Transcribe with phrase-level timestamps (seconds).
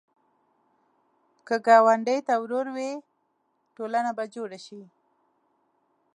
[1.47, 2.91] که ګاونډي ته ورور وې،
[3.75, 4.81] ټولنه به جوړه شي